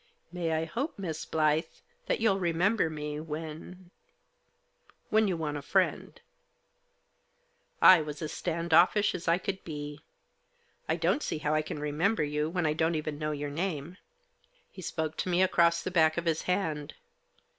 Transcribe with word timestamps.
"May 0.31 0.53
I 0.53 0.65
hope, 0.65 0.97
Miss 0.97 1.25
Blyth, 1.27 1.83
that 2.07 2.19
you'll 2.19 2.39
remember 2.39 2.89
me 2.89 3.19
when— 3.19 3.91
when 5.11 5.27
you 5.27 5.37
want 5.37 5.57
a 5.57 5.61
friend?" 5.61 6.19
I 7.93 8.01
was 8.01 8.19
as 8.23 8.31
stand 8.31 8.73
offish 8.73 9.13
as 9.13 9.27
I 9.27 9.37
could 9.37 9.63
be." 9.63 10.01
I 10.89 10.95
don't 10.95 11.21
see 11.21 11.37
how 11.37 11.53
I 11.53 11.61
can 11.61 11.77
remember 11.77 12.23
you 12.23 12.49
when 12.49 12.65
I 12.65 12.73
don't 12.73 12.95
even 12.95 13.19
know 13.19 13.29
your 13.31 13.51
name." 13.51 13.97
He 14.71 14.81
spoke 14.81 15.17
to 15.17 15.29
me 15.29 15.43
across 15.43 15.83
the 15.83 15.91
back 15.91 16.17
of 16.17 16.25
his 16.25 16.41
hand. 16.49 16.95